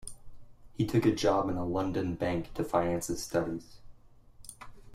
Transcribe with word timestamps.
He 0.73 0.87
took 0.87 1.05
a 1.05 1.13
job 1.13 1.47
in 1.47 1.57
a 1.57 1.63
London 1.63 2.15
bank 2.15 2.55
to 2.55 2.63
finance 2.63 3.05
his 3.05 3.21
studies. 3.21 3.77